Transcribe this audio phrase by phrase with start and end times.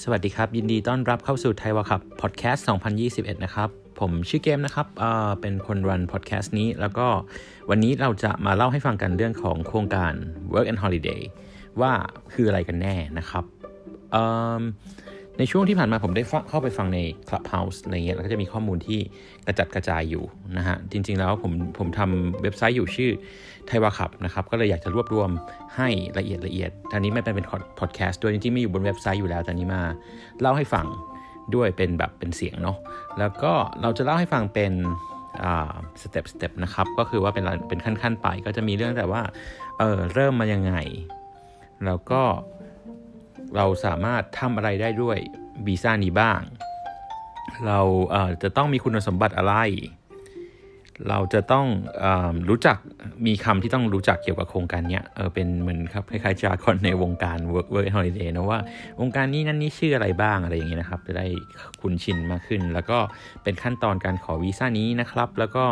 [0.00, 2.66] สวัสดีครับ ยินดีต้อนรับเข้าสู่ไทยวะครับพอดแคสต์
[3.04, 3.68] 2021 นะครับ
[4.00, 7.06] ผมชื่อเกมนะครับเอ่อเป็นคนรันพอดแคสต์นี้ แล้วก็
[7.70, 10.12] วันนี้เราจะมาเล่าให้ฟังกันเรื่องของโครงการ
[10.52, 11.20] Work and Holiday
[11.80, 11.92] ว่า
[12.32, 13.44] คืออะไรกันแน่นะครับ
[14.12, 14.22] เอ่
[14.58, 14.62] อ
[15.38, 18.98] ในช่วงที่ผ่านมาผมได้เข้าไปฟังใน Clubhouse อะไรเงี้ยแล้วก็จะมีข้อมูลที่
[19.46, 20.24] กระจัดกระจายอยู่
[20.56, 23.10] นะฮะ จริง ๆ แล้วผมผมทำเว็บไซต์อยู่ชื่อ
[23.66, 25.30] ไทยวาขับนะครับ ก็เลยอยากจะรวบรวม
[25.76, 27.46] ให้ละเอียดละเอียดทีนี้มันเป็น
[27.80, 29.82] พอดแคสต์ด้วยจริงๆไม่อยู่บนเว็บไซต์อยู่แล้วแต่นี้มา
[30.40, 30.86] เล่าให้ฟัง
[31.54, 32.76] ด้วยเป็นแบบเป็นเสียงเนาะ
[33.18, 33.52] แล้วก็
[33.82, 34.72] เราจะเล่าให้ฟังเป็น
[36.02, 39.22] step step นะครับ ก็คือว่าเป็นเป็นขั้นๆไปก็จะมีเรื่องแต่ว่า
[39.78, 40.74] เออเริ่มมายังไง
[41.86, 42.22] แล้วก็
[43.56, 45.18] เราสามารถทำอะไรได้ด้วย
[45.66, 46.40] วีซ่านี้บ้าง
[47.66, 49.54] เราจะต้องมีคุณสมบัติอะไร
[51.08, 51.66] เราจะต้อง
[52.04, 52.06] อ
[52.48, 52.76] รู้จัก
[53.26, 58.60] มีคำที่ต้องรู้จักเกี่ยวกับโครงการนี้เเป็นเหมือนครับคล้ายๆจากอนในวงการ work work holiday นะว่า
[59.00, 61.26] วงการนี้นั่นนี่ชื่ออะไรบ้างอะไรอย่างเงี้ยนะครับ จะได้
[61.80, 62.98] คุ้นชินมากขึ้น แล้วก็
[63.42, 65.64] เป็นขั้นตอนการขอวีซ่านี้นะครับ แล้วก็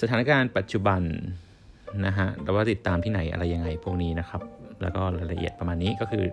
[0.00, 1.00] สถานการณ์ปัจจุบัน
[2.06, 4.42] นะฮะแล้วว่าติดตามที่ไหนอะไรยังไงพวกนี้นะครับ
[4.84, 6.24] แล้วก็รายละเอียดประมาณนี้ก็คือ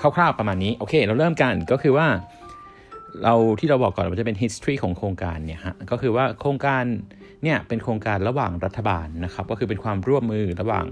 [0.00, 2.06] คร่าวๆประมาณนี้โอเค เราเริ่มกันก็คือว่า
[3.24, 6.84] เราที่เราบอกก่อนมันจะเป็น history ของโครงการเนี่ยฮะก็คือว่าโครงการ
[7.44, 10.84] เนี่ยเป็นโครงการระหว่างรัฐบาลนะครับ ก็คือเป็นความร่วมมือระหว่าง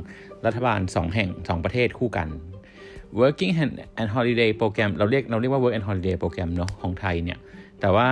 [0.47, 2.29] รัฐบาล 2 แห่ง 2 ประเทศคู่กัน
[3.21, 3.53] working
[4.01, 7.39] and holiday โปรแกรมเราเรียกเราเรียกว่า work and holiday โปรแกรมเนาะของไทยเนี่ย
[7.81, 8.09] แต่ว่า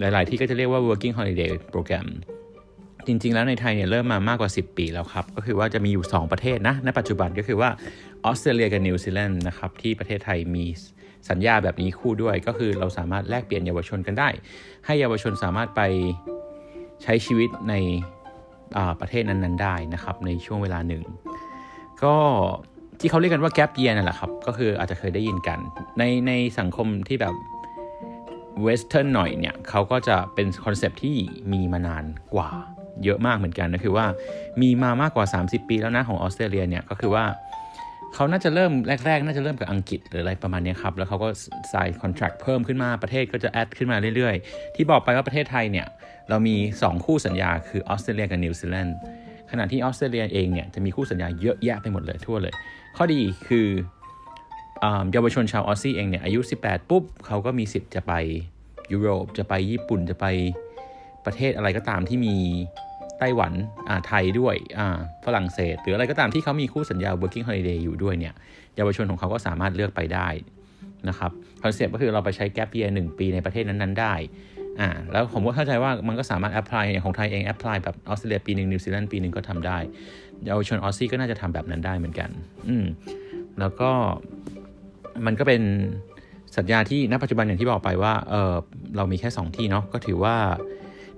[0.00, 2.06] หลาย ๆ ที่ก็จะเรียกว่า working holiday โปรแกรม
[3.06, 7.70] จริงๆ แล้วในไทยเนี่ยเริ่มมามากกว่า 10 ปีแล้วครับ ก็คือว่าจะมีอยู่ 2 ประเทศนะในปัจจุบันก็คือว่า
[8.24, 10.64] ออสเตรเลียกับนิวซีแลนด์นะครับที่ประเทศไทยมี
[11.30, 14.28] สัญญาแบบนี้คู่ด้วย ก็คือเราสามารถแลกเปลี่ยนเยาวชนกันได้
[14.86, 15.80] ให้เยาวชนสามารถไป
[17.02, 17.74] ใช้ชีวิตใน
[19.00, 21.02] ประเทศนั้นๆได้นะครับในช่วงเวลาหนึ่ง
[22.02, 22.14] ก็
[23.00, 25.58] ที่เขาเรียกกันว่าแกลบเยียนั่นแหละครับ ก็คืออาจจะเคยได้ยินกัน
[25.98, 27.34] ในในสังคมที่แบบ
[28.62, 31.16] เวสเทิร์นหน่อยเนี่ยเขาก็จะเป็นคอนเซปที่
[31.52, 32.04] มีมานาน
[32.34, 32.50] กว่า
[33.04, 34.06] เยอะมากเหมือนกันนะคือว่า
[34.62, 37.24] มีมามากกว่า 30 ปีแล้วนะของออสเตรเลียเนี่ยก็คือว่า
[38.14, 38.72] เขาน่าจะเริ่ม
[39.06, 41.28] แรก ๆ น่าจะเริ่มกับอังกฤษหรืออะไรประมาณนี้ครับ แล้วเขาก็
[41.70, 45.86] ใส่ contract เพิ่มขึ้นมาประเทศก็จะ add ขึ้นมาเรื่อยๆ ที่บอกไปว่าประเทศไทยเนี่ย
[46.28, 48.96] เรามี 2 คู่สัญญาคือออสเตรเลียกับนิวซีแลนด์
[49.50, 52.54] ขณะที่ออสเตรเลียเองเนี่ยจะมีคู่สัญญาเยอะแยะไปหมดเลยทั่วเลย
[52.96, 53.66] ข้อดีคือ
[55.12, 58.12] เยาวชนชาว Aussie เองเนี่ยอายุ 18 ปุ๊บเขาก็มีสิทธิ์จะไป
[58.92, 60.26] ยุโรปจะไปญี่ปุ่นจะไป
[61.24, 62.36] ประเทศอะไรก็ตามที่มี
[63.20, 63.52] ไต้หวัน
[63.88, 68.34] อ่าไทยด้วยอ่าฝรั่งเศส หรืออะไรก็ตามที่เขามีคู่สัญญา working holiday อยู่ด้วยเนี่ย
[68.76, 70.28] เยาวชนของเขาก็สามารถเลือกไปได้
[71.08, 71.30] นะครับ
[71.62, 74.14] concept ก็คือเราไปใช้แกลเ y ียหนึ่งปีในประเทศนั้นๆได้
[74.80, 79.78] อ่าแล้วผมก็เข้าใจว่ามันก็สามารถ apply อย่างของไทยเอง apply แบบออสเตรเลียปีหนึ่งนิวซีแลนด์ปีหนึ่งก็ทำได้
[80.46, 82.30] เยาวชน Aussie ก็น่าจะทำแบบนั้นได้เหมือนกัน
[82.68, 82.84] อืม
[83.60, 83.90] แล้วก็
[85.26, 85.62] มันก็เป็น
[86.56, 88.54] สัญญาที่ณปัจจุบันอย่างที่บอกไปว่าเออ
[88.96, 90.36] เรามีแค่ 2 ที่เนาะก็ถือว่า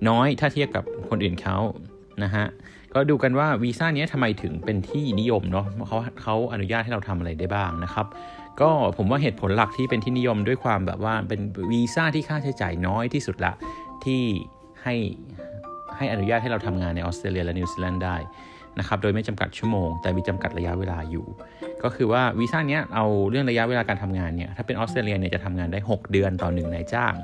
[0.09, 1.57] น้อยถ้าเทียบกับคนอื่นเขา
[2.25, 2.47] นะฮะ
[2.95, 8.07] ก็ดูกันว่าวีซ่านี้ทำไมถึงเป็นที่นิยมเนาะเขาเขาอนุญาตให้เราทำอะไรได้บ้างนะครับ
[8.61, 11.41] ก็ผมว่าเหตุผลหลักที่เป็นที่นิยมด้วยความแบบว่าเป็น
[11.71, 13.53] วีซ่าที่ค่าใช้จ่ายน้อยที่สุดละ
[14.05, 14.23] ที่
[14.83, 14.95] ให้
[15.97, 18.17] ให้อนุญาตให้เราทำงานในออสเตรเลียและนิวซีแลนด์ได้
[18.79, 21.27] นะครับ โดยไม่จำกัดชั่วโมง แต่มีจำกัดระยะเวลาอยู่
[21.83, 27.15] ก็คือว่าวีซ่านี้เอาเรื่องระยะเวลาการทำงานเนี่ย ถ้าเป็นออสเตรเลียเนี่ยจะทำงานได้ 6 เดือนต่อหนึ่งนายจ้าง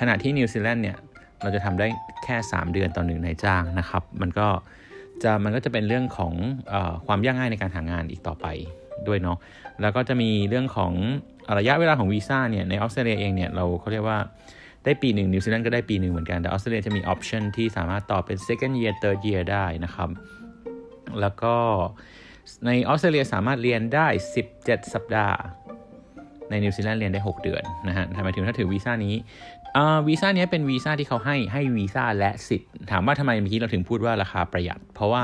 [0.00, 0.96] ขณะที่นิวซีแลนด์เนี่ย
[1.42, 1.86] เราจะทำได้
[2.24, 4.48] แค่ 3 เดือนต่อหนึ่งนายจ้างนะครับ มันก็
[5.22, 6.32] จะมันก็จะเป็นเรื่องของ
[6.72, 6.74] อ
[7.06, 8.46] ความยากง่ายในการหางานอีกต่อไป
[9.06, 9.38] ด้วยเนาะ
[9.80, 10.92] แล้วก็จะมีเรื่องของ
[11.58, 14.18] ระยะเวลาของวีซ่าเนี่ยในออสเตรเลียเองเนี่ยเราเขาเรียกว่า
[14.84, 20.08] ได้ปีหนึ่งนิวซีแลนด์ก็ได้ปีหนึ่งเหมือนกันแต่ออสเตรเลียจะมี option ที่สามารถต่อเป็น second year third year ได้นะครับ
[21.20, 21.54] แล้วก็
[22.66, 24.06] ในออสเตรเลียสามารถเรียนได้
[24.50, 25.38] 17 สัปดาห์
[26.50, 29.14] ในนิวซีแลนด์เรียนได้ 6 เดือนนะฮะทำไมถึงถ้าถือวีซ่านี้
[30.08, 35.22] วีซ่านี้เป็นวีซ่าที่เขาให้ให้วีซ่าและสิทธิ์ถามว่าทำไมเมื่อกี้เราถึงพูดว่าราคาประหยัด เพราะว่า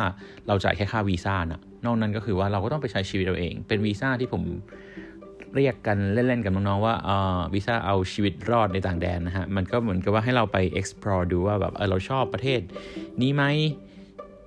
[0.48, 4.42] เราจ่ายแค่ค่าวีซ่านะนอกนั้นก็คือว่าเราก็ต้องไปใช้ชีวิตเราเอง เป็นวีซ่าที่ผม
[5.56, 6.94] เรียกกันเล่นๆกับน้องๆว่า
[7.54, 12.60] วีซ่าเอาชีวิตรอดในต่างแดนนะฮะมันก็เหมือนกับว่าให้เราไป explore ดูว่าแบบเออเราชอบประเทศ
[13.22, 13.44] นี้ไหม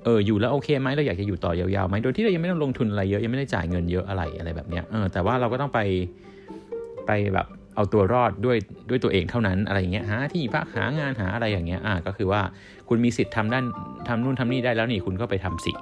[0.04, 5.80] เอออยู่แล้วโอเคไหมเราอยากจะอยู่ต่อยาวๆไหมโดยที่เรายังไม่ต้องลงทุนอะไรเยอะยังไม่ได้จ่ายเงินเยอะอะไรอะไรแบบเนี้ยเออแต่ว่าเราก็ต้องไป
[7.08, 8.58] ไปแบบ เอาตัวรอดด้วย
[8.90, 12.42] ด้วยตัวเองเท่านั้นอะไรอย่างเงี้ยหาที่พักหางานหาอะไรอย่างเงี้ยอ่าก็คือว่า
[12.90, 13.66] คุณมีสิทธิ์ทำด้าน
[14.08, 15.74] ทำนู่นทำนี่ได้แล้วนี่คุณก็ไปทำสิ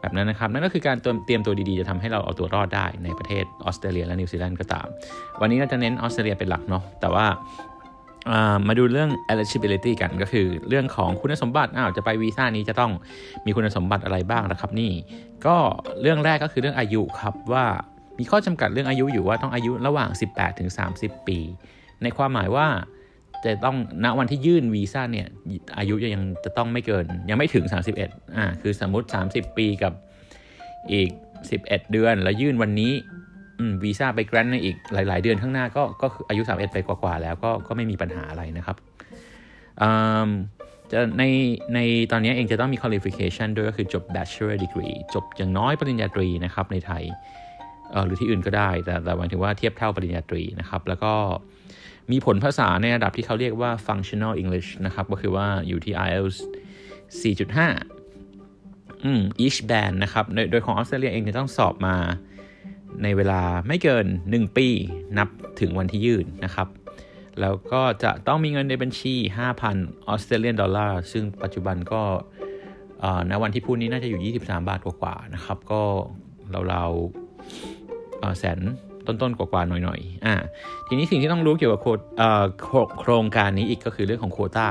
[0.00, 4.86] แบบนั้นนะครับนั่นก็คือการเตรียมตัวดีๆ จะทำให้เราเอาตัวรอดได้ในประเทศออสเตรเลียและนิวซีแลนด์ก็ตาม
[5.40, 7.26] วันนี้เราจะเน้นออสเตรเลียเป็นหลักเนาะแต่ว่า
[8.68, 12.92] มาดูเรื่อง eligibility กันก็คือเรื่องของคุณสมบัติอ้าวจะไปวีซ่านี้จะต้อง
[13.46, 14.92] มีคุณสมบัติอะไรบ้างนะครับนี่
[15.46, 15.56] ก็
[16.02, 17.66] เรื่องแรกก็คือเรื่องอายุครับว่า
[18.18, 21.38] มีข้อจำกัดเรื่องอายุอยู่ว่าต้องอายุระหว่าง 18ถึง30 ปี
[22.02, 22.66] ในความหมายว่า
[23.44, 25.26] จะต้องณวันที่ยื่นวีซ่าเนี่ย
[25.78, 27.64] อายุยังจะต้องไม่เกิน ยังไม่ถึง
[28.00, 29.92] 31อ่าคือสมมติ 30 ปีกับ
[30.92, 31.10] อีก
[31.50, 32.92] 11 เดือน แล้วยื่นวันนี้
[33.84, 38.76] วีซ่าไปแกรนในอีกหลาย ๆ เดือนข้างหน้าก็ก็อายุ 31 ไปกว่าๆแล้วก็ก็ไม่มีปัญหาอะไรนะครับ
[40.92, 41.24] จะใน
[41.74, 41.78] ใน
[42.12, 47.04] ตอนนี้เองจะต้องมี qualification ด้วยก็คือจบ bachelor degree จบอย่างน้อยปริญญาตรีนะครับในไทย
[48.06, 51.12] หรือที่อื่นก็ได้ แต่แต่หมายถึงว่าเทียบเท่าปริญญาตรีนะครับ แล้วก็
[52.12, 56.38] มีผลภาษาในระดับที่เขาเรียกว่า functional English นะครับ ก็คือว่าอยู่ที่ IELTS
[57.22, 61.96] 4.5 อืม each band นะครับ โดยของออสเตรเลียเองจะต้องสอบมา
[63.02, 64.68] ในเวลาไม่เกิน 1 ปี
[65.18, 65.28] นับ
[65.60, 66.68] ถึงวันที่ยื่นนะครับ
[67.40, 69.14] แล้วก็จะต้องมีเงินในบัญชี
[69.60, 72.02] 5,000ออสเตรเลียนดอลลาร์ซึ่งปัจจุบันก็
[73.30, 75.82] ณวันที่พูดนี้น่าจะอยู่ 23 บาทกว่าๆนะครับ ก็
[76.68, 77.73] เราๆ
[78.38, 78.60] แสน
[79.06, 80.34] ต้นๆกว่าๆหน่อยๆอ่า
[80.86, 81.80] ทีนี้สิ่งที่ต้องรู้เกี่ยวกับ
[83.00, 84.68] โครงการนี้อีกก็คือเรื่องของโคตา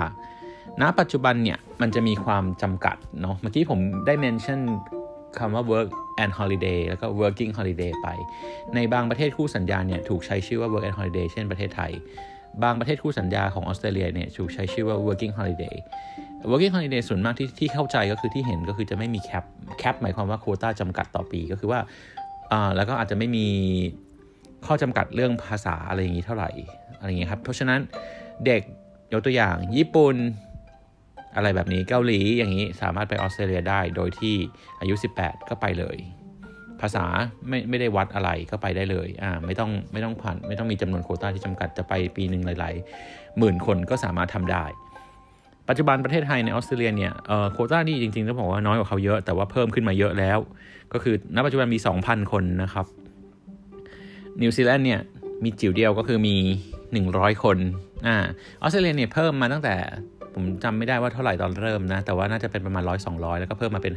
[0.82, 4.60] ณปัจจุบันเนี่ยมันจะมีความจำกัดเนาะเมื่อกี้ผมได้เมนชั่น
[5.40, 5.90] คำว่า work
[6.24, 8.08] and holiday แล้วก็ working holiday ไป
[8.76, 11.92] ในบางประเทศคู่สัญญาเนี่ยถูกใช้ชื่อว่า work and holiday เช่นประเทศไทย
[12.64, 15.76] บางประเทศคู่สัญญาของออสเตรเลียเนี่ยถูกใช้ชื่อว่า working holiday
[16.52, 19.44] working holiday ส่วนมากที่ที่เข้าใจก็คือที่เห็นก็คือจะไม่มีแคป
[19.80, 22.23] แคปหมายความว่าโคต้าจำกัดต่อปีก็คือว่าอ่า
[22.76, 23.48] แล้วก็อาจจะไม่มี
[24.66, 26.52] ข้อจำกัดเรื่องภาษาอะไรอย่างนี้เท่าไหร่
[27.00, 27.80] อะไรอย่างนี้ครับ เพราะฉะนั้น
[28.46, 28.62] เด็ก
[29.14, 30.16] ยกตัวอย่างญี่ปุ่น
[31.36, 34.36] อะไรแบบนี้เกาหลีอย่างนี้สามารถไปออสเตรเลียได้โดยที่
[34.80, 35.98] อายุ 18 ก็ไปเลย
[36.82, 37.06] ภาษา
[37.50, 42.76] ไม่ไม่ได้วัดอะไรก็ไปได้เลยอ่าไม่ต้องไม่ต้องผ่านไม่ต้องมีจำนวนโคต้าที่จำกัดจะไปปีหนึ่งหลาย
[43.06, 44.66] ๆ หมื่นคนก็สามารถทำได้
[45.70, 47.14] ปัจจุบันประเทศไทยในออสเตรเลียเนี่ย
[47.52, 50.40] โคต้านี่จริงๆต้องบอกว่าน้อยกว่าเขาเยอะแต่ว่าเพิ่มขึ้นมาเยอะแล้ว
[50.94, 52.86] ก็คือณปัจจุบันมี 2,000 คนนะครับ
[54.42, 55.00] นิวซีแลนด์เนี่ย
[55.44, 56.36] มีจิ๋วเดียวก็คือมี
[56.90, 57.58] 100 คน
[58.08, 58.16] อ่า
[58.62, 59.76] ออสเตรเลียเนี่ยเพิ่มมาตั้งแต่
[60.34, 63.94] ผมจำไม่ได้ว่าเท่าไหร่ตอนเริ่มนะ แต่ว่าน่าจะเป็นประมาณร้อยสองแล้วก็เพิ่มมาเป็น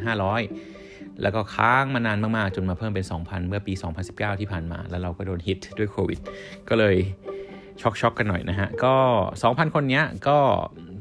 [0.60, 3.72] 500 แล้วก็ค้างมานานมากๆ จนมาเพิ่มเป็น 2,000 เมื่อปี
[4.06, 6.18] 2019 ที่ผ่านมา แล้วเราก็โดนฮิตด้วยโควิด
[6.68, 6.96] ก็เลย
[7.80, 8.94] ช็อกช็อกกันหน่อยนะฮะ ก็
[9.34, 10.38] 2,000 คนเนี้ยก็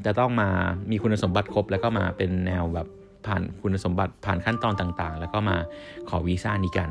[0.06, 0.50] จะต้องมา
[0.92, 2.88] มีคุณสมบัติครบ แล้วก็มาเป็นแนวแบบ
[3.26, 5.58] ผ่านคุณสมบัติผ่านขั้นตอนต่างๆ แล้วก็มา
[6.10, 6.90] ขอวีซ่านี้กัน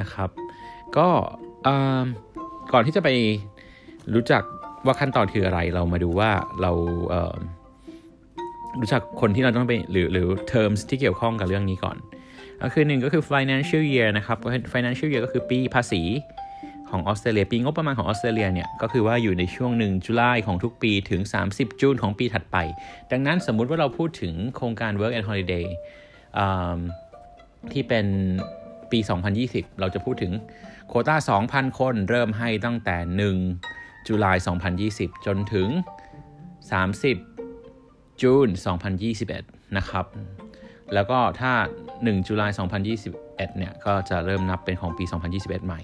[0.00, 0.30] นะครับ
[0.96, 1.08] ก็
[2.72, 3.08] ก่อนที่จะไป
[4.14, 4.42] รู้จัก
[4.86, 6.30] ว่าขั้นตอนคืออะไรเรามาดูว่า
[6.60, 6.72] เรา
[7.10, 11.96] เรู้จักคนที่เราต้องไปหรือหรือ terms ที่เกี่ยวข้องกับเรื่องนี้ก่อน
[12.62, 14.38] ก็คือหนึ่งก็คือ financial year นะครับ
[14.72, 16.02] financial year ก็คือปีภาษี
[16.94, 21.20] ของออสเตรเลียปีงบประมาณของออสเตรเลียเนี่ยก็คือว่าอยู่ในช่วงหนึ่งจุลายของทุกปีถึง
[21.50, 22.56] 30 จูนของปีถัดไป
[23.10, 25.66] ดังนั้นสมมุติว่าเราพูดถึงโครงการ work and holiday
[27.72, 28.06] ที่เป็น
[28.92, 28.98] ปี
[29.40, 30.32] 2020 เราจะพูดถึง
[30.88, 31.16] โคต้า
[31.50, 32.96] 2,000 คนเริ่มให้ตั้งแต่
[33.60, 34.36] 1 จุลาย
[34.82, 35.68] 2020 จนถึง
[37.34, 38.48] 30 จูน
[39.12, 40.06] 2021 นะครับ
[40.94, 41.52] แล้วก็ถ้า
[41.90, 42.50] 1 จุลาย
[43.04, 45.04] 2021 เนี่ย ก็จะเริ่มนับเป็นของปี
[45.36, 45.80] 2021 ใหม่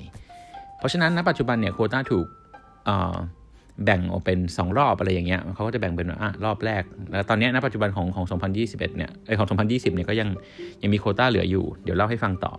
[0.80, 2.26] เพราะฉะนั้นณปัจจุบันเนี่ยโคต้าถูก
[3.84, 10.28] แบ่งออกเป็น 2 รอบอะไรอย่างเงี้ยเขาก็จะแบ่งเป็นอะรอบแรก แล้วตอนนี้ณปัจจุบันของของ 2021 เนี่ยไอของ 2020 เนี่ยก็ยัง
[10.82, 12.52] ยังมีโคต้าเหลืออยู่ เดี๋ยวเล่าให้ฟังต่อ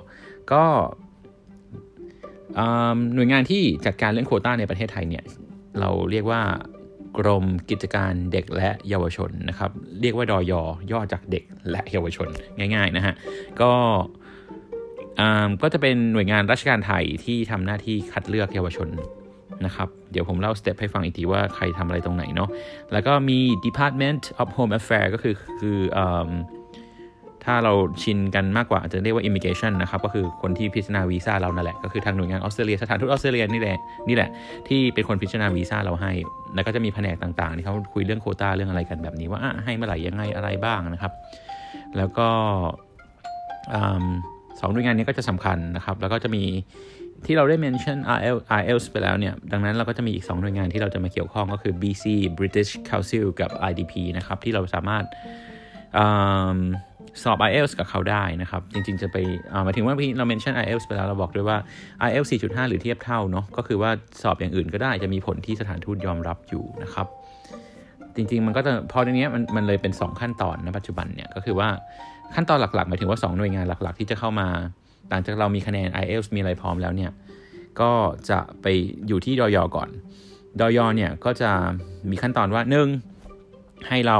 [0.51, 0.63] ก็
[3.15, 5.23] หน่วยงานที่จัดการเรื่องโคต้าในประเทศไทยเนี่ย
[5.79, 6.41] เราเรียกว่า
[7.17, 10.53] กรมกิจการเด็กและเยาวชนนะครับ เรียกว่าดอย
[10.91, 12.27] ย่อจากเด็กและเยาวชน
[12.75, 13.13] ง่าย ๆ นะฮะ
[13.61, 13.71] ก็
[15.61, 18.87] ก็จะเป็นหน่วยงานราชการไทยที่ทำหน้าที่คัดเลือกเยาวชน
[19.65, 22.49] นะครับ เดี๋ยวผมเล่าสเต็ปให้ฟังอีกทีว่าใครทำอะไรตรงไหนเนาะ
[22.93, 25.77] แล้วก็มี Department of Home Affairs ก็คือคือ
[27.45, 27.73] ถ้าเรา
[28.03, 34.29] ชินกันมากกว่าอาจจะเรียกว่า immigration นะครับ ก็คือคนที่พิจารณาวีซ่าเรานั่นแหละ ก็คือทางหน่วยงานออสเตรเลียสถานทูตออสเตรเลียนี่แหละนี่แหละ
[34.67, 36.11] ที่เป็นคนพิจารณาวีซ่าเราให้
[36.55, 41.11] แล้วก็จะมีแผนกต่างๆ ที่เขาคุยเรื่องโคต้าเรื่องอะไรกันแบบนี้ว่าให้เมื่อไหร่ยังไงอะไรบ้างนะครับ
[41.97, 42.29] แล้วก็
[44.61, 46.43] สองหน่วยงานนี้ก็จะสำคัญนะครับ แล้วก็จะมี
[47.25, 52.05] ที่เราได้ mention RL IELTS ไปแล้วเนี่ย ดังนั้นเราก็จะมีอีก 2 หน่วยงานที่เราจะมาเกี่ยวข้องก็คือ BC
[52.39, 55.05] British Council กับ IDP นะครับ ที่เราสามารถ
[57.23, 59.17] สอบ IELTS กับเขาได้นะครับ จริงๆ จะไป
[59.63, 61.57] หมายถึงว่าเรา mention IELTS ไปแล้วเราบอกด้วยว่า
[62.07, 63.91] IELTS 4.5 หรือเทียบเท่าเนาะก็คือว่า
[64.21, 67.07] สอบอย่างอื่นก็ได้จะมีผลที่สถานทูตยอมรับอยู่นะครับ
[68.15, 71.69] จริงๆ มันก็จะพอในนี้มันมันเลยเป็น 2 ขั้นตอนนะปัจจุบันเนี่ยก็คือว่า
[72.35, 74.47] ขั้นตอนหลักๆหมายถึงว่า 2 หน่วยงานหลัก ๆ ที่จะเข้ามา
[75.09, 77.11] หลังจากเรามีคะแนน IELTS มีอะไรพร้อมแล้วเนี่ย
[77.81, 77.91] ก็
[78.29, 78.65] จะไป
[79.07, 79.89] อยู่ที่ดอยอก่อน
[80.59, 81.51] ดอยอเนี่ยก็จะ
[82.09, 82.61] มีขั้นตอนว่า
[83.25, 83.87] 1.
[83.89, 84.19] ให้เรา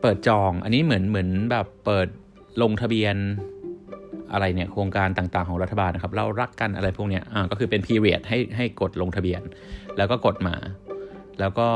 [0.00, 2.08] เปิดจอง อันนี้เหมือนเหมือนแบบเปิด
[2.62, 3.16] ลงทะเบียน
[4.32, 9.42] อะไรเนี่ยโครงการต่างๆของรัฐบาลนะครับ เรารักกันอะไรพวกเนี้ยอ่าก็คือเป็น period ให้ให้กดลงทะเบียน
[9.96, 10.56] แล้วก็กดมา
[11.40, 11.68] แล้วก็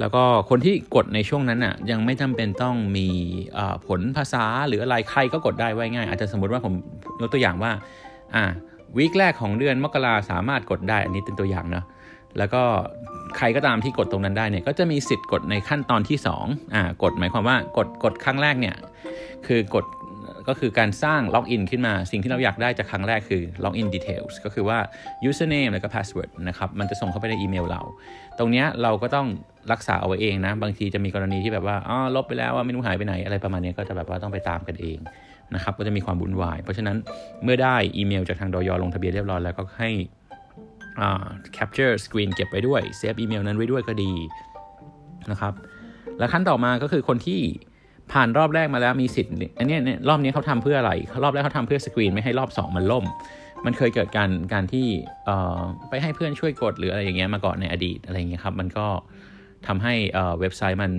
[0.00, 3.08] แล้วก็คนที่กดในช่วงนั้นน่ะยังไม่จำเป็นต้องมี
[3.86, 6.74] ผลภาษาหรืออะไรใครก็กดได้ไว้ง่าย อาจจะสมมติว่าผม
[7.20, 7.72] ยกตัวอย่างว่า
[8.34, 8.44] อ่า
[8.96, 11.84] week แรกของเดือนมกราสามารถกดได้อันนี้เป็นตัวอย่างเนาะ
[12.38, 12.62] แล้วก็
[13.36, 18.76] ใครก็ตามที่กดตรงนั้นได้เนี่ยก็จะมีสิทธิ์กดในขั้นตอนที่2อ่ากดหมายความว่ากดกดครั้งแรกเนี่ย
[19.46, 19.84] คือกด
[20.48, 24.78] ก็คือการสร้าง login ขึ้นมา สิ่งที่เราอยากได้จากครั้งแรกคือ login details ก็คือว่า
[25.28, 27.82] username แล้วก็ password นะครับ มันจะส่งเข้าไปในอีเมลเรา
[28.38, 29.26] ตรงนี้เราก็ต้อง
[29.72, 34.98] รักษาเอาไว้เองนะ บางทีจะมีกรณีที่แบบว่า อ๋อ ลบไปแล้วว่าไม่รู้หายไปไหน อะไรประมาณนี้ก็จะแบบว่าต้องไปตามกันเอง
[35.54, 36.96] นะครับ ก็จะมีความวุ่นวาย เพราะฉะนั้น
[37.44, 39.90] เมื่อได้อีเมลจากทางดอยลงทะเบียนเรียบร้อยแล้วก็ให้
[41.56, 44.12] capture screen เก็บไว้ด้วยเซฟอีเมลนั้นไว้ด้วยก็ดี
[45.30, 45.52] นะครับ
[46.18, 47.40] แล้วขั้นต่อมาก็คือคนที่
[48.12, 49.76] ผ่านรอบแรกมาแล้วมีสิทธิ์อันนี้
[50.08, 50.92] รอบนี้เขาทำเพื่ออะไร
[51.24, 53.04] รอบแรกเขาทำเพื่อสกรีนไม่ให้รอบ 2 มันล่ม
[53.64, 54.86] มันเคยเกิดการการที่
[55.88, 58.86] ไปให้เพื่อนช่วยกดหรืออะไรอย่างเงี้ยมาก่อนในอดีตอะไรอย่างเงี้ยครับมันก็
[59.66, 59.94] ทำให้
[60.40, 60.92] เว็บไซต์มัน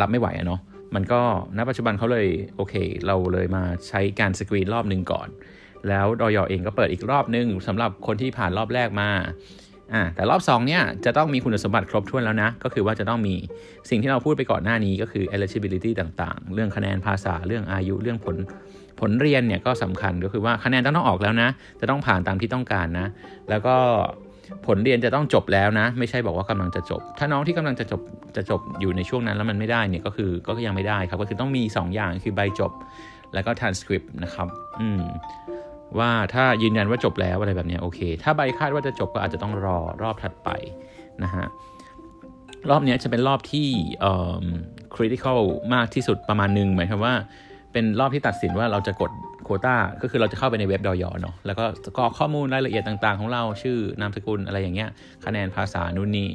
[0.00, 0.60] รับไม่ไหวอะเนาะ
[0.94, 1.20] มันก็
[1.56, 2.74] ณปัจจุบันเขาเลยโอเค
[3.06, 5.28] เราเลยมาใช้การสกรีนรอบหนึ่งก่อน
[5.88, 9.10] แล้วดอยอเองก็เปิดอีกรอบนึงสำหรับคนที่ผ่านรอบแรกมา
[9.94, 13.34] อ่าแต่รอบ2เนี่ยจะต้องมีคุณสมบัติครบถ้วนแล้วนะ ก็คือว่าจะต้องมี
[13.90, 18.36] สิ่งที่เราพูดไปก่อนหน้านี้ก็คือ eligibility ต่างๆ เรื่องคะแนนภาษาเรื่องอายุเรื่องผล
[19.00, 21.48] ผลเรียนเนี่ยก็สำคัญก็คือว่าคะแนนต้องออกแล้วนะ
[21.80, 23.06] จะต้องผ่านตามที่ต้องการนะ
[23.50, 23.74] แล้วก็
[24.66, 28.00] ผลเรียนจะต้องจบแล้วนะ ไม่ใช่บอกว่ากำลังจะจบ ถ้าน้องที่กำลังจะจบ
[28.36, 32.72] จะจบอยู่ในช่วงนั้นแล้วมันไม่ได้เนี่ยก็คือก็ยังไม่ได้ครับก็คือต้องมี 2 อย่างคือใบจบ
[33.34, 34.48] แล้วก็ transcript นะครับ
[34.80, 35.02] อืม
[35.98, 40.48] ว่าถ้ายืนยันว่าจบแล้วอะไรแบบนี้โอเค ถ้าใบคาดว่าจะจบก็อาจจะต้องรอรอบถัดไป
[41.24, 41.46] นะฮะ
[42.70, 43.68] รอบนี้จะเป็นรอบที่
[44.94, 45.40] critical
[45.74, 47.14] มากที่สุดประมาณหนึ่งหมายความว่า
[47.72, 49.10] เป็นรอบที่ตัดสินว่าเราจะกด
[49.44, 51.64] โควต้าก็คือเราจะเข้าไปในเว็บดอยอเนาะแล้วก็
[51.98, 54.90] กรอกข้อมูลรายละเอียดต่างๆ ของเราชื่อนามสกุลอะไรอย่างเงี้ย
[55.24, 56.28] คะแนนภาษานู่นนี่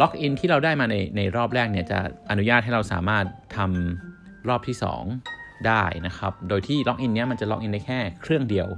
[0.00, 1.98] login ที่เราได้มาในในรอบแรกเนี่ยจะ
[2.30, 3.24] อนุญาตให้เราสามารถ
[3.56, 8.68] ทำรอบที่ 2 ได้นะครับ โดยที่ login เนี้ยมันจะ login ได้แค่เครื่องเดียว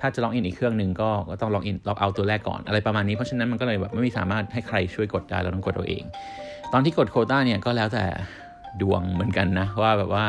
[0.00, 1.10] ถ้าจะ login อีกเครื่องหนึ่งก็
[1.40, 6.02] ต้อง login logout ตัวแรกก่อนอะไรประมาณนี้ เพราะฉะนั้นมันก็เลยแบบไม่มีสามารถให้ใครช่วยกดได้เราต้องกดตัวเอง
[6.72, 8.04] ตอนที่กดโคต้าเนี่ยก็แล้วแต่
[8.82, 10.24] ดวงเหมือนกันนะว่าแบบว่า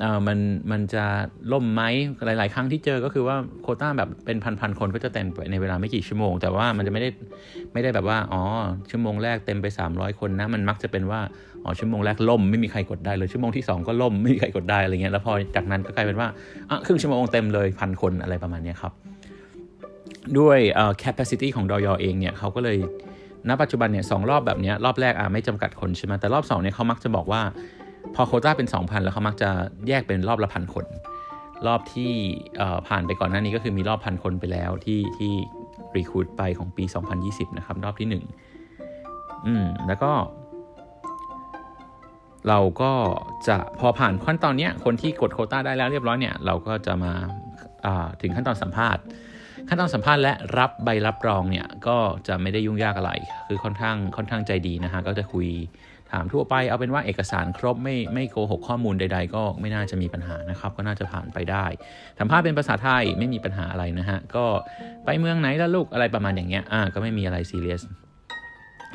[0.00, 0.38] เออมัน
[0.70, 1.04] มันจะ
[1.52, 1.82] ล่มไหม
[2.24, 7.10] หลาย ๆ ครั้งที่เจอก็คือว่าโคต้าแบบเป็นพันๆคนก็จะเต็มไปในเวลาไม่กี่ชั่วโมง แต่ว่ามันจะไม่ได้
[7.72, 8.42] ไม่ได้แบบว่าอ๋อ
[8.90, 11.20] ชั่วโมงแรกเต็มไป 300 คนนะมันมักจะเป็นว่า
[11.64, 16.28] อ๋อชั่วโมงแรกล่มไม่มีใครกดได้เลยชั่วโมงที่ 2 ก็ล่มไม่มีใครกดได้อะไรเงี้ยแล้วพอจากนั้นก็กลายเป็นว่า
[16.70, 18.92] อะครึ่งชั่วโมงเต็มเลยพันคนอะไรประมาณนี้ครับ
[20.38, 22.78] ด้วยเอ่อ capacity ของดอยเองเนี่ยเขาก็เลย
[23.48, 27.42] ณปัจจุบันเนี่ยสรอบแบบนี้รอบแรกอะไม่จำกัดคนใช่ไหมแต่รอบ2เนี่ยเขามักจะบอกว่า
[28.14, 29.50] พอโคต้าเป็น 2,000 แล้วเขามักจะ
[29.88, 30.86] แยกเป็นรอบละพันคน
[31.66, 32.12] รอบที่
[32.88, 35.32] ผ่านไปก่อนหน้านี้ก็คือมีรอบพันคนไปแล้วที่ที่
[35.96, 36.84] รีคูดไปของปี
[37.20, 38.08] 2020 นะครับ รอบที่
[38.70, 40.12] 1 อืม แล้วก็
[42.48, 42.92] เราก็
[43.48, 47.12] จะพอผ่านขั้นตอนนี้คนที่กดโคต้าได้แล้วเรียบร้อยเนี่ย เราก็จะมา
[48.20, 49.02] ถึงขั้นตอนสัมภาษณ์
[49.68, 51.96] ขั้นตอนสัมภาษณ์และรับใบรับรองเนี่ย ก็
[52.28, 53.12] จะไม่ได้ยุ่งยากอะไร
[53.46, 55.48] คือค่อนข้างค่อนข้างใจดีนะฮะ ก็จะคุย
[56.12, 61.66] ถามทั่วไปเอาเป็นว่าเอกสารครบไม่ไม่โกหกข้อมูลใด ๆ ก็ไม่น่าจะมีปัญหานะครับ ก็น่าจะผ่านไปได้
[62.18, 64.44] สัมภาษณ์เป็นภาษาไทยไม่มีปัญหาอะไรนะฮะ ก็
[65.04, 67.82] ไปเมืองไหนแล้วลูกอะไรประมาณอย่างเงี้ยอ่าก็ไม่มีอะไรซีเรียส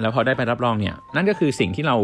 [0.01, 1.97] แล้วพอได้ไปรับรองเนี่ย นั่นก็คือสิ่งที่เรา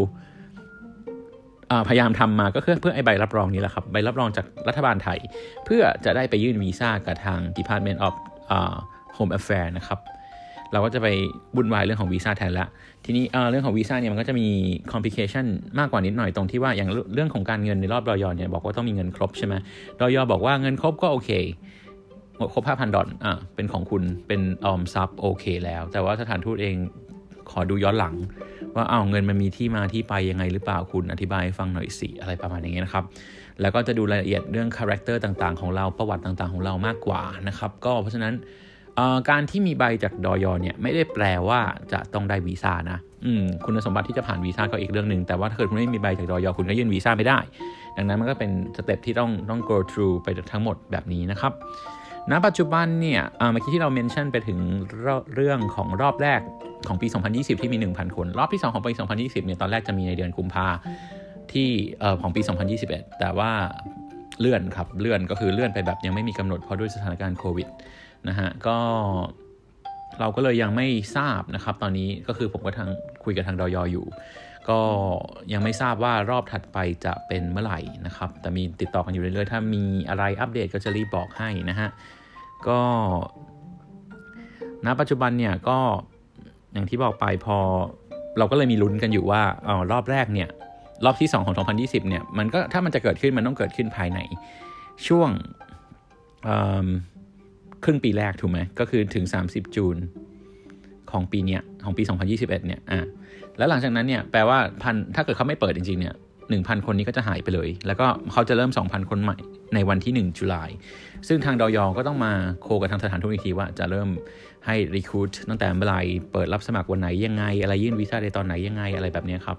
[1.88, 5.18] พยายามทำมาก็เพื่อเพื่อไอใบรับรองนี้แหละครับ ใบรับรองจากรัฐบาลไทย
[5.64, 8.14] เพื่อจะได้ไปยื่นวีซ่ากับทาง Department of
[9.16, 9.98] Home Affairs นะครับ
[10.72, 11.06] เราก็จะไป
[11.56, 12.66] บุญวายเรื่องของวีซ่าแทนละ
[13.04, 14.46] ทีนี้เรื่องของวีซ่าเนี่ยมันก็จะมี
[14.92, 15.46] คอมพลิเคชัน
[15.78, 19.54] มากกว่านิดหน่อยตรงที่ว่าอย่างเรื่องของการเงินในรอบรอยอเนี่ยบอกว่าต้องมีเงินครบใช่ไหม
[20.00, 21.30] รอยอบอกว่าเงินครบก็โอเค
[22.52, 26.76] ครบห้าพันดอลอะเป็นของคุณเป็นออมทรัพย์โอเคแล้ว แต่ว่าสถานทูตเอง
[27.50, 28.14] ขอดูย้อนหลัง
[28.74, 33.04] ว่าเอาเงินมันมีที่มาที่ไปยังไงหรือเปล่าคุณอธิบายฟังหน่อยสิอะไรประมาณอย่างเงี้ยนะครับ
[33.60, 38.34] แล้วก็จะดูรายละเอียดเรื่อง character ต่างๆของเราประวัติต่างๆของเรามากกว่านะครับ ก็เพราะฉะนั้น
[39.30, 41.60] การที่มีใบจากดอยอเนี่ยไม่ได้แปลว่า
[41.92, 42.98] จะต้องได้วีซ่านะ
[43.64, 47.38] คุณสมบัติที่จะผ่านวีซ่าก็อีกเรื่องหนึ่งแต่ว่าถ้าเกิดคุณไม่มีใบจากดอยอคุณก็ยื่นวีซ่าไม่ได้
[47.96, 51.52] ดังนั้นมันก็เป็น step ที่ต้องต้อง go through ไปทั้งหมดแบบนี้นะครับ
[52.30, 53.22] ณปัจจุบันเนี่ย
[53.52, 54.58] เมื่อกี้ที่เรา mention ไปถึง
[55.34, 56.40] เรื่องของรอบแรก
[56.88, 60.68] ของปี 2020 ที่มี 1,000 คน รอบที่ 2 ของปี 2020 เนี่ยตอนแรกจะมีในเดือนกุมภา
[61.52, 61.68] ที่
[62.20, 62.40] ของปี
[62.80, 63.50] 2021 แต่ว่า
[64.40, 67.66] เลื่อนครับเลื่อนก็คือเลื่อนไปแบบยังไม่มีกำหนดเพราะด้วยสถานการณ์โควิด
[68.28, 68.78] นะฮะก็
[70.20, 72.88] เราก็เลยยังไม่ทราบนะครับ ตอนนี้ก็คือผมก็ทาง
[73.24, 74.06] คุยกับทางดอยอยู่
[74.68, 74.80] ก็
[75.52, 81.88] ยังไม่ทราบว่ารอบถัดไปจะเป็นเมื่อไหร่นะครับ แต่มีติดต่อกันอยู่เรื่อยๆ ถ้ามีอะไรอัปเดตก็จะรีบบอกให้นะฮะ
[82.68, 82.80] ก็
[84.86, 85.78] ณปัจจุบันเนี่ยก็
[86.72, 87.58] อย่างที่บอกไปพอ
[88.38, 90.48] เราก็เลยมีลุ้นกันอยู่ว่าอ๋อรอบแรกเนี่ย
[91.04, 94.18] รอบที่ 2 ของ 2020 เนี่ย มันก็ถ้ามันจะเกิดขึ้นมันต้องเกิดขึ้นภายใน
[95.06, 95.30] ช่วง
[97.84, 99.96] ครึ่งปีแรกถูกไหมก็คือถึง 30 จูน
[101.10, 103.00] ของปีเนี้ยของปี 2021เนี่ยอะ
[103.58, 106.14] แล้วหลังจากนั้นเนี่ยแปลว่าพันถ้าเกิดเขาไม่เปิดจริงๆเนี่ย
[106.50, 109.36] หนึ่งพันคนนี้ก็จะหายไปเลย แล้วก็เขาจะเริ่ม 2,000 คนใหม่
[109.74, 110.70] ในวันที่ 1 จุลาย
[111.28, 114.08] ซึ่งทางดอยก็ต้องมาโคกับทางสถานทูตอีกทีว่าจะเริ่ม
[114.66, 116.00] ให้รีคูดตั้งแต่เมื่อไหร่
[116.32, 119.56] เปิดรับสมัครวันไหนยังไง อะไรยื่นวีซ่าในตอนไหนยังไงอะไรแบบนี้ครับ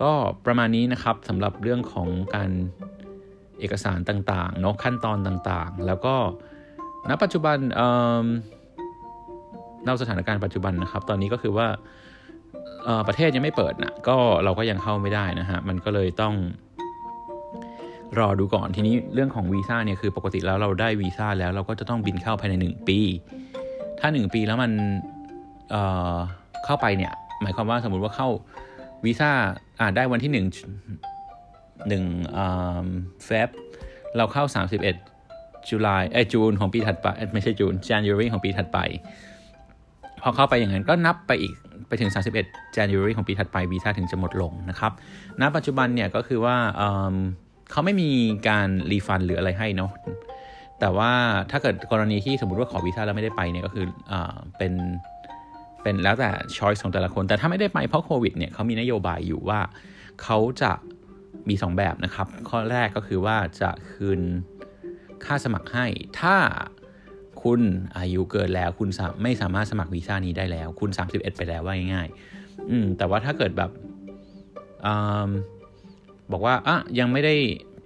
[0.00, 0.12] ก็
[0.46, 2.50] ประมาณนี้นะครับสำหรับเรื่องของการ
[3.60, 6.14] เอกสารต่างๆเนาะขั้นตอนต่างๆ แล้วก็
[7.08, 7.58] ณปัจจุบัน
[9.84, 11.66] เล่าสถานการณ์ปัจจุบันนะครับ ตอนนี้ก็คือว่า
[13.08, 16.34] ประเทศยังไม่เปิดนะก็เราก็ยังเข้าไม่ได้นะฮะมันก็เลยต้อง
[18.18, 22.98] รอดูก่อนทีนี้เรื่องของวีซ่าเนี่ยคือปกติแล้วเราได้วีซ่าแล้วเราก็จะต้องบินเข้าภายใน 1 ปี
[24.00, 24.72] ถ้า 1 ปีแล้วมัน
[25.70, 27.12] เเข้าไปเนี่ย
[27.42, 28.28] หมายความว่าสมมติว่าเข้า
[29.04, 29.30] วีซ่า
[29.80, 31.19] อ่าได้วันที่ 1
[31.88, 33.48] 1เฟบ
[34.16, 34.44] เราเข้า
[35.06, 38.78] 31จุลายเอจูนของปีถัดไป ไม่ใช่จูน January ของปีถัดไป
[40.22, 41.54] พอเข้าไปอย่างนั้นก็นับไปอีก
[41.88, 42.10] ไปถึง
[42.42, 44.92] 31 January ของปีถัดไปวีซ่าถึงจะหมดลงนะครับ
[45.40, 46.56] ณปัจจุบันเนี่ยก็คือว่า
[47.70, 48.10] เขาไม่มี
[48.48, 49.90] การรีฟันหรืออะไรให้เนาะ
[50.80, 51.10] แต่ว่า
[51.50, 54.14] ถ้าเกิดกรณีที่สมมติว่าขอวีซ่าแล้วไม่ได้ไปเนี่ยก็คืออ
[54.58, 54.72] เป็น
[55.82, 59.60] เป็นแล้วแต่ช้อยส์ของแต่ละคน แต่ถ้าไม่ได้ไปเพราะโควิดเนี่ยเขามีนโยบายอยู่ว่า
[60.22, 60.72] เขาจะ
[61.48, 64.20] มี 2 แบบนะครับ ข้อแรกก็คือว่าจะคืน
[65.24, 65.86] ค่าสมัครให้
[66.20, 66.36] ถ้า
[67.42, 67.60] คุณ
[67.96, 68.88] อายุเกินแล้วคุณ
[69.22, 73.70] ไม่สามารถสมัครวีซ่านี้ได้แล้ว คุณ 31 ไปแล้วว่าง่ายๆอืมแต่ว่าถ้าเกิดแบบ
[74.86, 74.88] อ
[76.32, 77.34] บอกว่าอะยังไม่ได้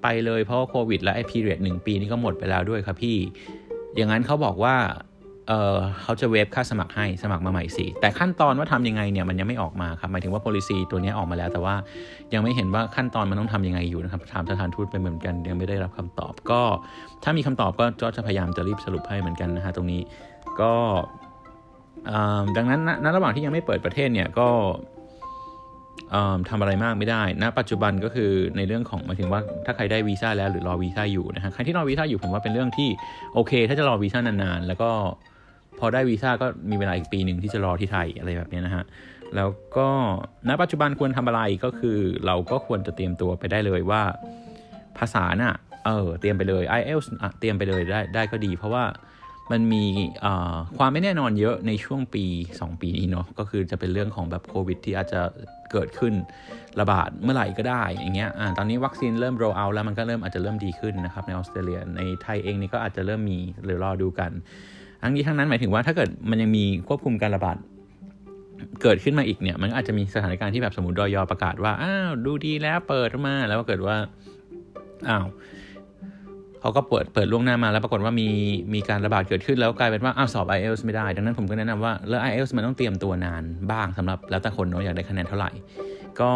[0.03, 3.17] ไปเลยเพราะโควิด และไอพีเรียดหนึ่งปีนี้ก็หมดไปแล้วด้วยครับพี่
[3.97, 4.77] อย่างนั้นเขาบอกว่า
[5.49, 11.75] เเขาจะเวฟค่าสมัครให้สมัครมาใหม่สิแต่ขั้นตอนว่าทำยังไงเนี่ยมันยังไม่ออกมาครับหมายถึงว่า policy ตัวนี้ออกมาแล้ว แต่ว่า
[12.35, 16.61] ยังไม่เห็นว่าขั้นตอนมันต้องทํำยังไงอยู่นะครับถามสถานทูตไปเหมือนกันยังไม่ได้รับคำตอบก็
[17.25, 20.01] ถ้ามีคำตอบก็จะพยายามจะรีบสรุปให้เหมือนกันนะฮะตรงนี้
[20.61, 20.73] ก็
[22.57, 24.49] ดังนั้นณระหว่างที่ยังไม่เปิดประเทศเนี่ยก็
[26.49, 32.89] ทำอะไรมากไม่ได้นะปัจจุบันก็คือในเรื่องของหมายถึงว่าถ้าใครได้วีซ่าแล้วหรือรอวีซ่าอยู่นะฮะใครที่รอวีซ่าอยู่ผมว่าเป็นเรื่องที่
[33.35, 34.91] โอเค ถ้าจะรอวีซ่านานๆแล้วก็
[35.79, 38.85] พอได้วีซ่าก็มีเวลาอีกปีหนึ่งที่จะรอที่ไทยอะไรแบบนี้นะฮะ
[39.37, 39.89] แล้วก็
[40.49, 44.03] ณปัจจุบันควรทำอะไรก็คือเราก็ควรจะเตรียมตัวไปได้เลยว่า
[44.99, 45.57] ภาษาน่ะ
[45.87, 47.07] เออเตรียมไปเลย IELTS
[47.39, 48.85] เตรียมไปเลยได้ได้ก็ดี เพราะว่า
[49.53, 49.85] มันมี
[50.79, 52.25] ความไม่แน่นอนเยอะในช่วงปี
[52.57, 55.21] 2 ปีนี้เนาะก็คือจะเป็นเรื่องของแบบโควิดที่อาจจะ
[55.73, 56.15] เกิดขึ้น
[56.81, 64.31] ระบาดเมื่อไหร่ก็ได้อย่างเงี้ยอตอนนี้วัคซีนเริ่มโรเอาแล้วมันก็เริ่มอาจจะเริ่มดีขึ้นนะครับในออสเตรเลียในไทยเองนี่ก็อาจจะเริ่มมีหรือรอดูกัน
[65.07, 67.57] ทั้งนี้ทั้งนั้นหมายถึงว่าถ้าเกิดมันยังมีควบคุมการระบาด
[68.83, 73.97] เกิดขึ้นมาอีกเนี่ยมันอาจจะมีสถานการณ์ที่แบบสมมติดอยอประกาศว่าอ้าวดูดีแล้วเปิดมาแล้วก็เกิดว่า
[75.09, 75.25] อ้าว
[76.61, 78.29] เขาก็เปิดเปิดล่วงหน้ามาแล้วปรากฏว่ามี
[78.75, 85.51] มีการระบาดเกิดขึ้นแล้วกลายเป็นว่าอ้าวสอบ IELTS ไม่ได้ ดังนั้นผมก็แนะนำว่าแล้ว IELTS มันต้องเตรียมตัวนานบ้างสำหรับแล้วแต่คนเนาะอยากได้คะแนนเท่าไหร่
[86.21, 86.31] ก็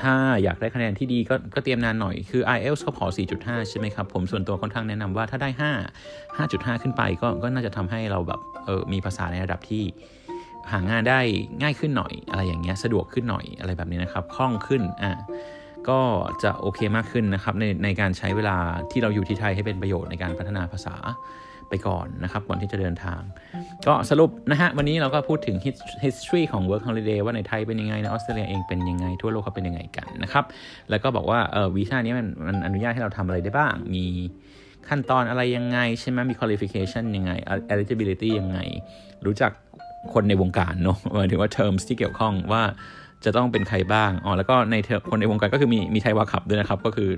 [0.00, 3.06] ถ้าอยากได้คะแนนที่ดีก็ก็เตรียมนานหน่อย คือ IELTS เขาขอ
[3.38, 9.82] 4.5 ใช่ไหมครับ ผมส่วนตัวค่อนข้างแนะนำว่าถ้าได้ 5 5.5 ขึ้นไปก็ก็น่าจะทำให้เราแบบเออมีภาษาในระดับที่
[10.70, 11.20] หางานได้
[11.62, 15.12] ง่ายขึ้นหน่อยอะไรอย่างเงี้ยสะดวกขึ้นหน่อยอะไรแบบนี้นะครับคล่องขึ้นอ่า
[15.88, 16.00] ก็
[16.42, 18.56] จะโอเคมากขึ้นนะครับในในการใช้เวลา
[18.90, 20.94] ที่เราอยู่ที่ไทยให้เป็นประโยชน์ในการพัฒนาภาษา
[21.72, 23.20] ไปก่อนนะครับก่อนที่จะเดินทาง
[23.86, 25.56] ก็สรุปนะฮะวันนี้เราก็พูดถึง
[26.04, 30.44] history ของ work holiday ว่าในไทยเป็นยังไงในออสเตรเลียเองเป็นยังไงทั่วโลกเขาเป็นยังไงกันนะครับ
[30.90, 34.06] แล้วก็บอกว่าเออวีซ่านี้มันมันอนุญาตให้เราทำอะไรได้บ้าง มี
[34.88, 37.32] ขั้นตอนอะไรยังไงใช่ไหมมี qualification ยังไง
[37.72, 38.58] eligibility ยังไง
[39.26, 39.52] รู้จัก
[40.14, 42.62] คนในวงการเนาะหมายถึงว่า terms ที่เกี่ยวข้องว่า
[43.24, 44.76] จะต้องเป็นใครบ้างอ๋อแล้วก็ใน
[45.10, 47.10] คนในวงการก็คือมีมีไทยวาขับด้วยนะครับ ก็คือ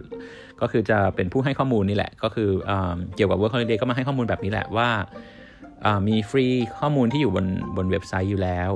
[0.61, 2.51] ก็คือจะเป็นผู้ให้ข้อมูลนี่แหละ ก็คือ
[3.17, 4.89] เกี่ยวกับ Work Holiday ก็มาให้ข้อมูลแบบนี้แหละว่า
[6.09, 6.47] มีฟรี
[6.79, 8.71] ข้อมูลที่อยู่บนบนเว็บไซต์อยู่แล้ว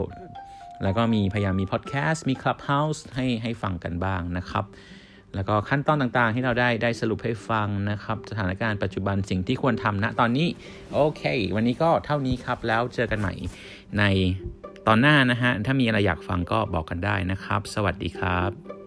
[0.83, 4.65] แล้วก็มีพยายามมีพอดแคสต์มีคลับเฮาส์ให้ให้ฟังกันบ้างนะครับ
[5.35, 10.49] แล้วก็ขั้นตอนต่างๆที่เราได้ได้สรุปให้ฟังนะครับ สถานการณ์ปัจจุบันสิ่งที่ควรทำณตอนนี้
[10.95, 11.23] โอเค
[11.57, 13.35] วันนี้ก็เท่านี้ครับแล้วเจอกันใหม่
[13.99, 14.05] ใน
[14.87, 18.78] ตอนหน้านะฮะ ถ้ามีอะไรอยากฟังก็บอกกันได้นะครับ สวัสดีครับ